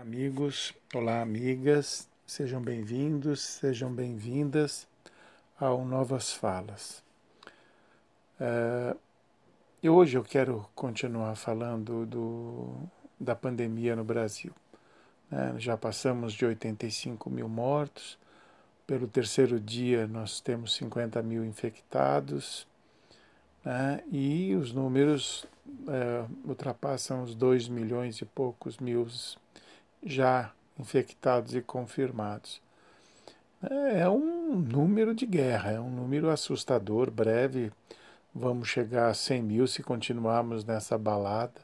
[0.00, 4.88] Amigos, olá amigas, sejam bem-vindos, sejam bem-vindas
[5.60, 7.04] ao Novas Falas.
[8.40, 8.98] Uh,
[9.82, 12.72] e hoje eu quero continuar falando do,
[13.20, 14.54] da pandemia no Brasil.
[15.30, 15.56] Né?
[15.58, 18.18] Já passamos de 85 mil mortos,
[18.86, 22.66] pelo terceiro dia nós temos 50 mil infectados
[23.62, 24.02] né?
[24.10, 29.06] e os números uh, ultrapassam os 2 milhões e poucos mil
[30.02, 32.60] já infectados e confirmados.
[33.92, 37.10] É um número de guerra, é um número assustador.
[37.10, 37.70] Breve
[38.34, 41.60] vamos chegar a 100 mil se continuarmos nessa balada.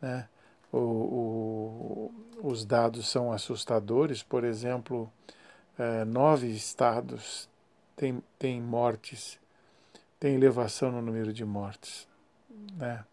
[0.00, 0.28] Né?
[0.70, 4.22] O, o, os dados são assustadores.
[4.22, 5.10] Por exemplo,
[5.78, 7.48] é, nove estados
[7.96, 9.38] têm, têm mortes,
[10.20, 12.06] têm elevação no número de mortes.
[12.76, 13.04] Né?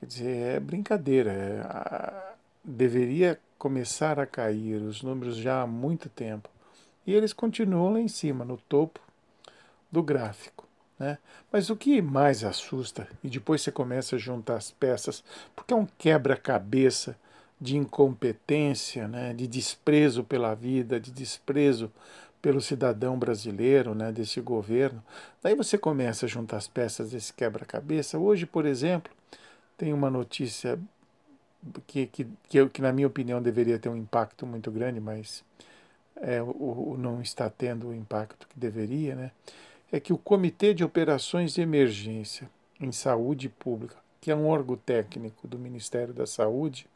[0.00, 1.32] Quer dizer, é brincadeira.
[1.32, 6.48] É, a, deveria começar a cair os números já há muito tempo.
[7.06, 9.00] E eles continuam lá em cima, no topo
[9.90, 10.66] do gráfico.
[10.98, 11.18] Né?
[11.50, 15.76] Mas o que mais assusta, e depois você começa a juntar as peças, porque é
[15.76, 17.16] um quebra-cabeça
[17.60, 19.32] de incompetência, né?
[19.32, 21.90] de desprezo pela vida, de desprezo
[22.40, 24.12] pelo cidadão brasileiro, né?
[24.12, 25.02] desse governo.
[25.42, 28.18] Daí você começa a juntar as peças desse quebra-cabeça.
[28.18, 29.12] Hoje, por exemplo,
[29.76, 30.78] tem uma notícia
[31.86, 35.44] que, que, que, que, na minha opinião, deveria ter um impacto muito grande, mas
[36.16, 36.46] é, o,
[36.92, 39.30] o não está tendo o impacto que deveria, né?
[39.90, 42.48] é que o Comitê de Operações de Emergência
[42.80, 46.86] em Saúde Pública, que é um órgão técnico do Ministério da Saúde,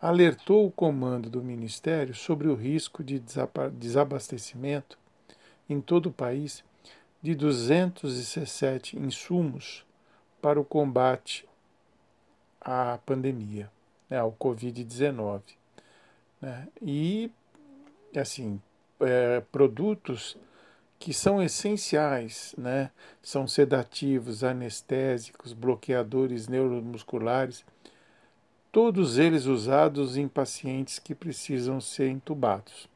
[0.00, 3.22] alertou o comando do Ministério sobre o risco de
[3.74, 4.98] desabastecimento
[5.68, 6.64] em todo o país
[7.22, 9.84] de 217 insumos
[10.40, 11.46] para o combate
[12.60, 13.70] à pandemia,
[14.08, 15.42] né, ao Covid-19.
[16.40, 16.68] Né?
[16.82, 17.30] E,
[18.14, 18.60] assim,
[19.00, 20.36] é, produtos
[20.98, 22.90] que são essenciais, né?
[23.22, 27.64] são sedativos, anestésicos, bloqueadores neuromusculares,
[28.70, 32.88] todos eles usados em pacientes que precisam ser entubados.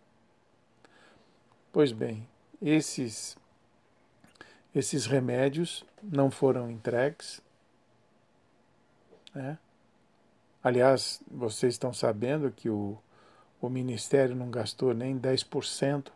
[1.73, 2.29] Pois bem,
[2.63, 3.37] esses,
[4.75, 7.41] esses remédios não foram entregues,
[9.35, 9.59] né?
[10.63, 12.97] Aliás, vocês estão sabendo que o,
[13.61, 16.07] o Ministério não gastou nem 10%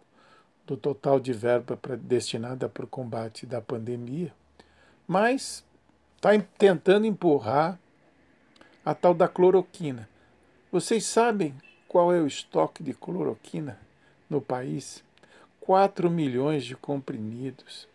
[0.67, 4.33] do total de verba pra, destinada para o combate da pandemia,
[5.07, 5.65] mas
[6.17, 7.79] está tentando empurrar
[8.85, 10.09] a tal da cloroquina.
[10.73, 11.55] Vocês sabem
[11.87, 13.79] qual é o estoque de cloroquina
[14.29, 15.03] no país?
[15.61, 17.87] 4 milhões de comprimidos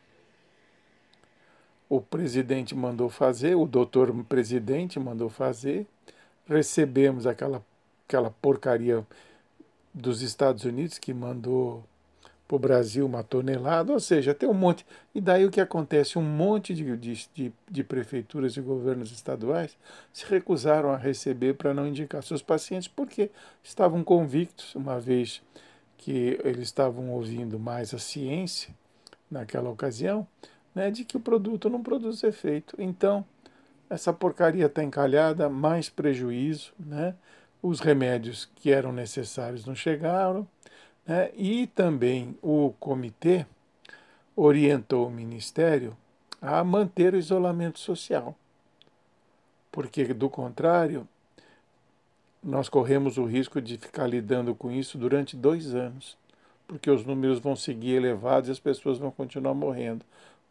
[1.90, 5.86] o presidente mandou fazer, o doutor presidente mandou fazer,
[6.48, 7.64] recebemos aquela,
[8.08, 9.06] aquela porcaria
[9.94, 11.84] dos Estados Unidos que mandou
[12.48, 14.86] para o Brasil uma tonelada, ou seja, tem um monte.
[15.14, 16.20] E daí o que acontece?
[16.20, 19.78] Um monte de, de, de prefeituras e governos estaduais
[20.12, 23.32] se recusaram a receber para não indicar seus pacientes, porque
[23.64, 25.42] estavam convictos, uma vez
[25.98, 28.74] que eles estavam ouvindo mais a ciência
[29.32, 30.28] naquela ocasião,
[30.74, 32.76] né, de que o produto não produz efeito.
[32.80, 33.26] Então,
[33.90, 37.16] essa porcaria está encalhada, mais prejuízo, né?
[37.62, 40.48] os remédios que eram necessários não chegaram,
[41.06, 41.32] né?
[41.36, 43.46] e também o comitê
[44.36, 45.96] orientou o Ministério
[46.42, 48.36] a manter o isolamento social,
[49.72, 51.08] porque, do contrário,
[52.44, 56.18] nós corremos o risco de ficar lidando com isso durante dois anos,
[56.68, 60.04] porque os números vão seguir elevados e as pessoas vão continuar morrendo.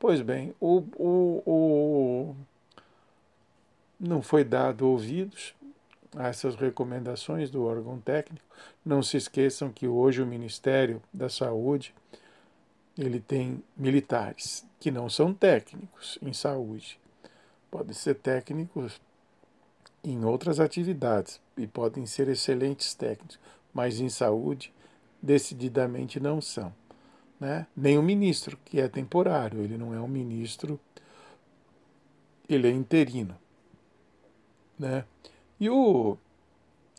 [0.03, 2.37] Pois bem, o, o, o,
[4.01, 5.55] não foi dado ouvidos
[6.17, 8.45] a essas recomendações do órgão técnico.
[8.85, 11.95] Não se esqueçam que hoje o Ministério da Saúde
[12.99, 16.99] ele tem militares que não são técnicos em saúde.
[17.71, 19.01] Podem ser técnicos
[20.03, 23.39] em outras atividades e podem ser excelentes técnicos,
[23.73, 24.75] mas em saúde
[25.23, 26.75] decididamente não são
[27.43, 27.67] né?
[27.77, 30.79] nem o ministro, que é temporário, ele não é um ministro,
[32.49, 33.37] ele é interino.
[34.79, 35.05] Né?
[35.59, 36.17] E o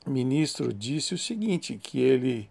[0.05, 2.49] ministro disse o seguinte, que ele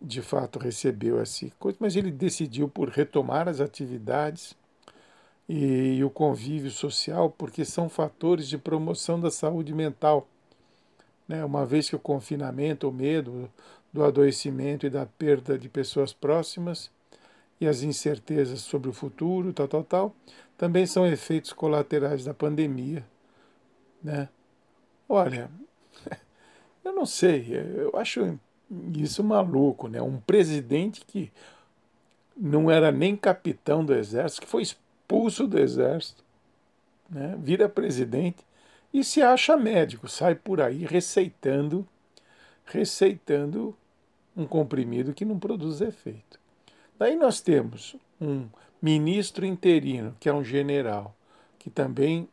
[0.00, 4.56] de fato recebeu essa coisa, mas ele decidiu por retomar as atividades
[5.48, 10.28] e, e o convívio social, porque são fatores de promoção da saúde mental.
[11.26, 11.44] Né?
[11.44, 13.50] Uma vez que o confinamento, o medo
[13.92, 16.88] do adoecimento e da perda de pessoas próximas
[17.60, 20.16] e as incertezas sobre o futuro, tal, tal, tal,
[20.56, 23.04] também são efeitos colaterais da pandemia.
[24.02, 24.28] Né?
[25.08, 25.50] Olha,
[26.84, 27.46] Eu não sei,
[27.76, 28.38] eu acho
[28.94, 30.00] isso maluco, né?
[30.00, 31.30] Um presidente que
[32.36, 36.24] não era nem capitão do exército, que foi expulso do exército,
[37.08, 37.36] né?
[37.38, 38.44] vira presidente
[38.92, 41.86] e se acha médico, sai por aí receitando,
[42.64, 43.76] receitando
[44.36, 46.39] um comprimido que não produz efeito.
[47.00, 48.46] Daí nós temos um
[48.82, 51.16] ministro interino, que é um general,
[51.58, 52.28] que também,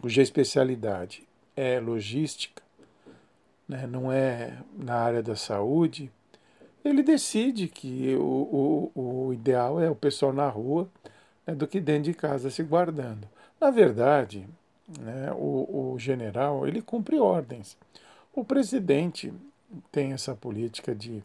[0.00, 1.22] cuja especialidade
[1.54, 2.60] é logística,
[3.68, 6.10] né, não é na área da saúde,
[6.84, 10.88] ele decide que o, o, o ideal é o pessoal na rua
[11.46, 13.28] né, do que dentro de casa se guardando.
[13.60, 14.44] Na verdade,
[14.98, 17.76] né, o, o general ele cumpre ordens.
[18.34, 19.32] O presidente
[19.92, 21.22] tem essa política de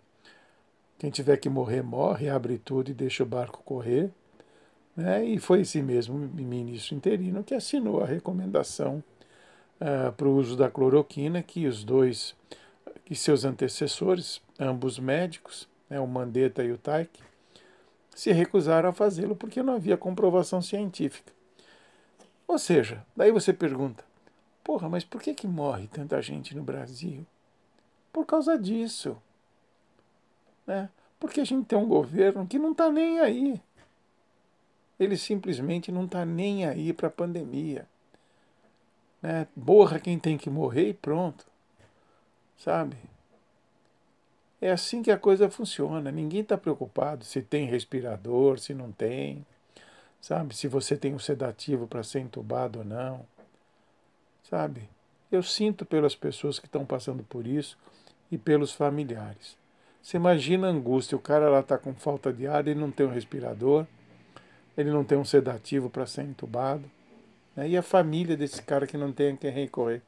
[0.98, 4.12] quem tiver que morrer, morre, abre tudo e deixa o barco correr.
[4.95, 5.25] Né?
[5.25, 9.04] E foi esse mesmo ministro interino que assinou a recomendação
[9.81, 12.36] uh, para o uso da cloroquina que os dois,
[13.06, 17.19] que seus antecessores, ambos médicos, né, o Mandetta e o Taik,
[18.16, 21.34] se recusaram a fazê-lo porque não havia comprovação científica.
[22.48, 24.04] Ou seja, daí você pergunta,
[24.63, 27.25] porra, mas por que, que morre tanta gente no Brasil?
[28.12, 29.18] Por causa disso.
[30.65, 30.89] Né?
[31.19, 33.62] Porque a gente tem um governo que não está nem aí.
[35.00, 37.88] Ele simplesmente não está nem aí para a pandemia.
[39.21, 39.48] Né?
[39.56, 41.45] Borra quem tem que morrer e pronto.
[42.57, 42.98] Sabe?
[44.62, 46.12] É assim que a coisa funciona.
[46.12, 49.45] Ninguém está preocupado se tem respirador, se não tem.
[50.21, 50.56] Sabe?
[50.56, 53.25] Se você tem um sedativo para ser entubado ou não.
[54.50, 54.89] Sabe?
[55.31, 57.77] Eu sinto pelas pessoas que estão passando por isso
[58.31, 59.57] e pelos familiares.
[60.04, 63.06] Você imagina a angústia, o cara lá está com falta de ar, ele não tem
[63.06, 63.88] um respirador,
[64.78, 66.84] ele não tem um sedativo para ser entubado.
[67.56, 67.70] Né?
[67.70, 70.02] E a família desse cara que não tem a quem recorrer.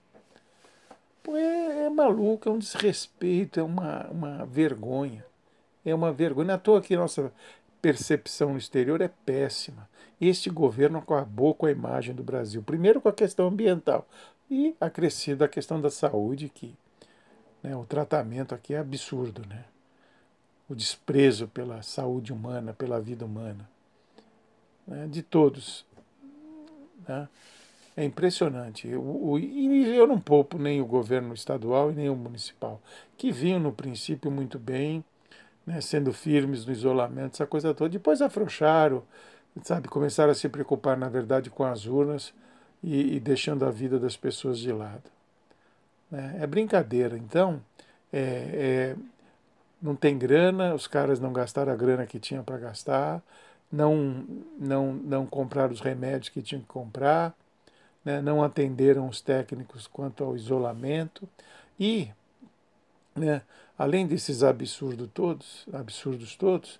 [1.24, 5.26] Pô, é, é maluco, é um desrespeito, é uma, uma vergonha.
[5.86, 6.56] É uma vergonha.
[6.56, 7.32] À toa que nossa
[7.82, 9.88] percepção no exterior é péssima.
[10.20, 12.62] Este governo acabou com a imagem do Brasil.
[12.62, 14.06] Primeiro com a questão ambiental
[14.52, 16.76] e acrescido a questão da saúde, que
[17.64, 19.42] né, o tratamento aqui é absurdo.
[19.48, 19.64] Né?
[20.68, 23.70] O desprezo pela saúde humana, pela vida humana.
[24.88, 25.86] Né, de todos.
[27.08, 27.28] Né?
[27.98, 28.94] É impressionante.
[28.96, 32.82] O, o, e eu não poupo nem o governo estadual e nem o municipal,
[33.18, 35.04] que vinham no princípio muito bem,
[35.66, 37.90] né, sendo firmes no isolamento, essa coisa toda.
[37.90, 39.02] Depois afrouxaram,
[39.64, 42.34] sabe, começaram a se preocupar, na verdade, com as urnas
[42.84, 45.04] e, e deixando a vida das pessoas de lado.
[46.12, 46.38] Né?
[46.42, 47.18] É brincadeira.
[47.18, 47.62] Então,
[48.12, 48.96] é, é,
[49.86, 53.22] não tem grana, os caras não gastaram a grana que tinham para gastar,
[53.72, 54.26] não,
[54.58, 57.36] não, não compraram os remédios que tinham que comprar,
[58.04, 61.30] né, não atenderam os técnicos quanto ao isolamento
[61.80, 62.10] e,
[63.16, 63.44] né,
[63.78, 66.80] além desses absurdos todos, absurdos todos,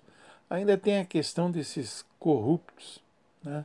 [0.50, 3.00] ainda tem a questão desses corruptos,
[3.44, 3.64] né,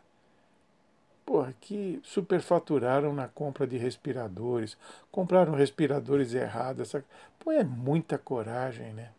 [1.26, 4.78] porra, que superfaturaram na compra de respiradores,
[5.12, 7.04] compraram respiradores errados, essa,
[7.40, 9.10] pô, é muita coragem, né?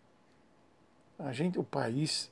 [1.22, 2.30] A gente, o país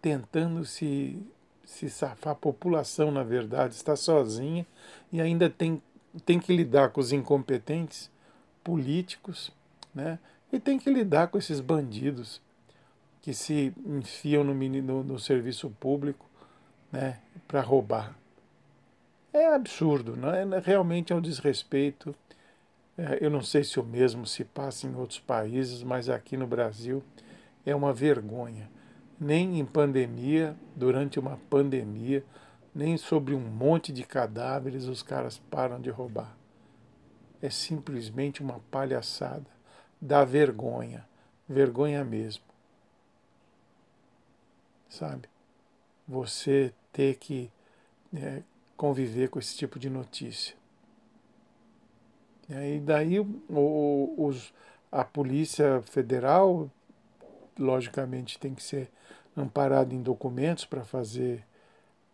[0.00, 1.20] tentando se,
[1.64, 2.32] se safar.
[2.32, 4.66] A população, na verdade, está sozinha
[5.12, 5.82] e ainda tem,
[6.24, 8.10] tem que lidar com os incompetentes
[8.64, 9.52] políticos,
[9.94, 10.18] né?
[10.52, 12.40] E tem que lidar com esses bandidos
[13.22, 16.26] que se enfiam no, no, no serviço público
[16.90, 18.16] né, para roubar.
[19.32, 20.44] É absurdo, não é?
[20.58, 22.14] realmente é um desrespeito.
[22.98, 26.48] É, eu não sei se o mesmo se passa em outros países, mas aqui no
[26.48, 27.00] Brasil
[27.64, 28.70] é uma vergonha
[29.20, 32.24] nem em pandemia, durante uma pandemia,
[32.74, 36.34] nem sobre um monte de cadáveres os caras param de roubar.
[37.42, 39.46] É simplesmente uma palhaçada.
[40.00, 41.06] Dá vergonha.
[41.46, 42.44] Vergonha mesmo.
[44.88, 45.28] Sabe?
[46.08, 47.50] Você ter que
[48.14, 48.42] é,
[48.76, 50.56] conviver com esse tipo de notícia.
[52.48, 54.52] E daí o, os,
[54.90, 56.70] a Polícia Federal,
[57.60, 58.90] logicamente, tem que ser
[59.36, 61.44] amparado em documentos para fazer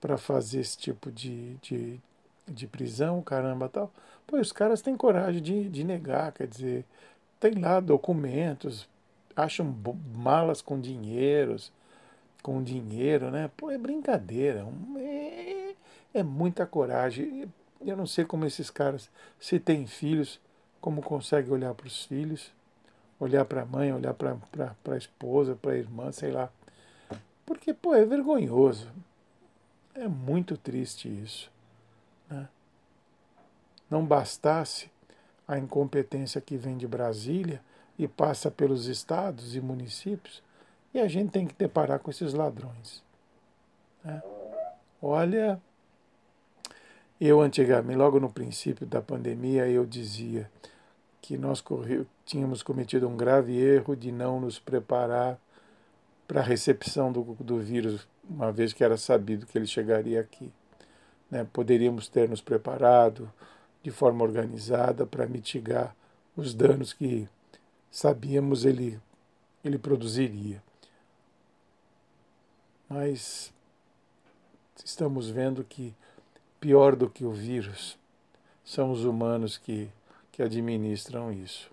[0.00, 2.00] para fazer esse tipo de, de,
[2.46, 3.90] de prisão, caramba tal.
[4.26, 6.84] Pô, os caras têm coragem de, de negar, quer dizer,
[7.40, 8.88] tem lá documentos,
[9.34, 9.74] acham
[10.14, 11.72] malas com dinheiros,
[12.42, 13.50] com dinheiro, né?
[13.56, 14.66] Pô, é brincadeira,
[14.98, 15.74] é,
[16.14, 17.50] é muita coragem.
[17.84, 19.10] Eu não sei como esses caras,
[19.40, 20.40] se têm filhos,
[20.80, 22.52] como conseguem olhar para os filhos,
[23.18, 24.36] olhar para a mãe, olhar para
[24.94, 26.50] a esposa, para a irmã, sei lá.
[27.44, 28.90] Porque, pô, é vergonhoso.
[29.94, 31.50] É muito triste isso.
[32.28, 32.48] Né?
[33.88, 34.90] Não bastasse
[35.46, 37.62] a incompetência que vem de Brasília
[37.98, 40.42] e passa pelos estados e municípios,
[40.92, 43.02] e a gente tem que deparar com esses ladrões.
[44.04, 44.22] Né?
[45.00, 45.60] Olha,
[47.20, 50.50] eu antigamente, logo no princípio da pandemia, eu dizia
[51.26, 51.60] que nós
[52.24, 55.36] tínhamos cometido um grave erro de não nos preparar
[56.24, 60.52] para a recepção do, do vírus, uma vez que era sabido que ele chegaria aqui.
[61.28, 61.44] Né?
[61.52, 63.28] Poderíamos ter nos preparado
[63.82, 65.96] de forma organizada para mitigar
[66.36, 67.28] os danos que
[67.90, 69.00] sabíamos ele,
[69.64, 70.62] ele produziria.
[72.88, 73.52] Mas
[74.84, 75.92] estamos vendo que
[76.60, 77.98] pior do que o vírus
[78.64, 79.90] são os humanos que,
[80.36, 81.70] que administram isso.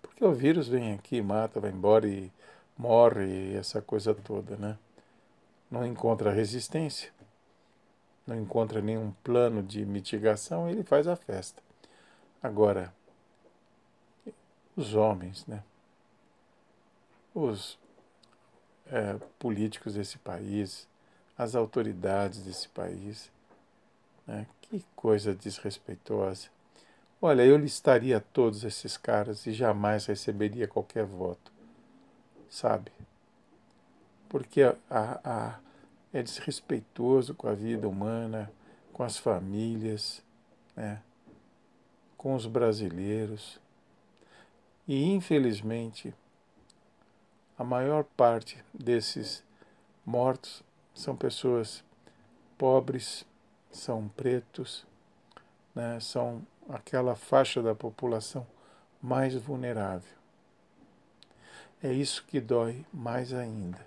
[0.00, 2.32] Porque o vírus vem aqui, mata, vai embora e
[2.74, 4.78] morre, e essa coisa toda, né?
[5.70, 7.12] Não encontra resistência,
[8.26, 11.62] não encontra nenhum plano de mitigação, ele faz a festa.
[12.42, 12.94] Agora,
[14.74, 15.62] os homens, né?
[17.34, 17.78] Os
[18.86, 20.88] é, políticos desse país,
[21.36, 23.30] as autoridades desse país.
[24.26, 24.46] Né?
[24.62, 26.48] Que coisa desrespeitosa.
[27.20, 31.50] Olha, eu listaria todos esses caras e jamais receberia qualquer voto,
[32.48, 32.92] sabe?
[34.28, 35.58] Porque a, a,
[36.12, 38.52] é desrespeitoso com a vida humana,
[38.92, 40.22] com as famílias,
[40.76, 41.02] né?
[42.16, 43.58] com os brasileiros.
[44.86, 46.14] E, infelizmente,
[47.58, 49.42] a maior parte desses
[50.06, 50.62] mortos
[50.94, 51.82] são pessoas
[52.56, 53.24] pobres,
[53.72, 54.86] são pretos,
[55.74, 58.46] né, são aquela faixa da população
[59.00, 60.16] mais vulnerável.
[61.82, 63.78] É isso que dói mais ainda,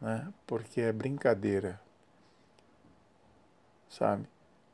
[0.00, 1.80] né, porque é brincadeira,
[3.88, 4.26] sabe?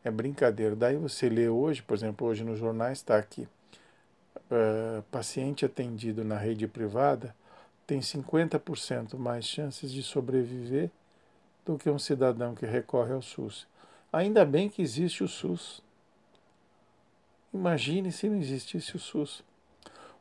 [0.03, 0.75] É brincadeira.
[0.75, 3.47] Daí você lê hoje, por exemplo, hoje nos jornais está aqui
[4.51, 7.35] uh, paciente atendido na rede privada
[7.89, 10.91] tem 50% mais chances de sobreviver
[11.65, 13.67] do que um cidadão que recorre ao SUS.
[14.13, 15.83] Ainda bem que existe o SUS.
[17.53, 19.43] Imagine se não existisse o SUS.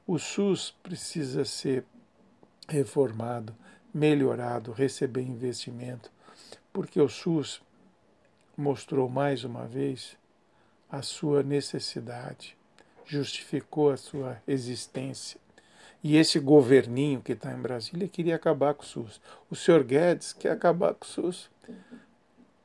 [0.05, 1.83] O SUS precisa ser
[2.67, 3.55] reformado,
[3.93, 6.11] melhorado, receber investimento,
[6.71, 7.61] porque o SUS
[8.55, 10.17] mostrou mais uma vez
[10.89, 12.57] a sua necessidade
[13.07, 15.39] justificou a sua existência.
[16.03, 19.19] E esse governinho que está em Brasília queria acabar com o SUS.
[19.49, 21.49] O senhor Guedes quer acabar com o SUS.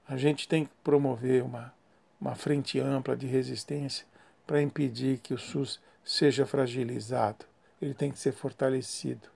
[0.07, 1.73] A gente tem que promover uma,
[2.21, 4.05] uma frente ampla de resistência
[4.47, 7.47] para impedir que o SUS seja fragilizado.
[7.81, 9.29] Ele tem que ser fortalecido.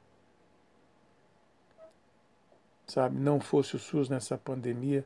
[2.87, 5.05] Sabe, não fosse o SUS nessa pandemia,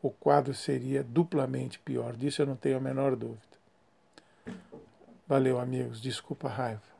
[0.00, 2.14] o quadro seria duplamente pior.
[2.14, 3.40] Disso eu não tenho a menor dúvida.
[5.26, 6.00] Valeu, amigos.
[6.00, 6.95] Desculpa a raiva.